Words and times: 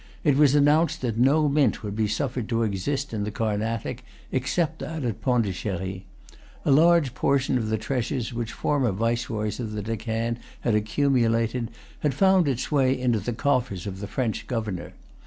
It 0.23 0.35
was 0.35 0.55
announced 0.55 1.01
that 1.01 1.19
no 1.19 1.47
mint 1.47 1.83
would 1.83 1.95
be 1.95 2.07
suffered 2.07 2.49
to 2.49 2.63
exist 2.63 3.13
in 3.13 3.23
the 3.23 3.29
Carnatic 3.29 4.03
except 4.31 4.79
that 4.79 5.03
at 5.05 5.21
Pondicherry. 5.21 6.07
A 6.65 6.71
large 6.71 7.13
portion 7.13 7.55
of 7.55 7.69
the 7.69 7.77
treasures 7.77 8.33
which 8.33 8.51
former 8.51 8.91
Viceroys 8.93 9.59
of 9.59 9.73
the 9.73 9.83
Deccan 9.83 10.39
had 10.61 10.73
accumulated 10.73 11.69
had 11.99 12.15
found 12.15 12.47
its 12.47 12.71
way 12.71 12.99
into 12.99 13.19
the 13.19 13.31
coffers 13.31 13.85
of 13.85 13.99
the 13.99 14.07
French 14.07 14.47
governor. 14.47 14.93